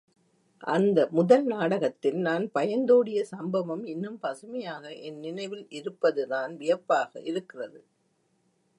[0.67, 7.81] அந்த முதல் நாடகத்தில் நான் பயந்தோடிய சம்பவம் இன்னும் பசுமையாக என் நினைவில் இருப்பதுதான் வியப்பாக இருக்கிறது.